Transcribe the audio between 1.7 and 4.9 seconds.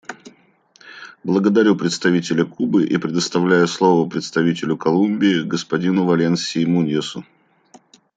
представителя Кубы и предоставляю слово представителю